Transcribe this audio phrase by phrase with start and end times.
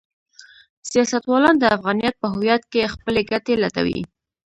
[0.91, 3.99] سیاستوالان د افغانیت په هویت کې خپلې ګټې لټوي.